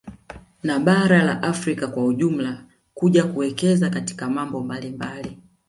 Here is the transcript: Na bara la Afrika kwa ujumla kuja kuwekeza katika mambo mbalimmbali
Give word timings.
Na 0.63 0.79
bara 0.79 1.23
la 1.23 1.41
Afrika 1.43 1.87
kwa 1.87 2.05
ujumla 2.05 2.63
kuja 2.93 3.23
kuwekeza 3.23 3.89
katika 3.89 4.29
mambo 4.29 4.59
mbalimmbali 4.61 5.37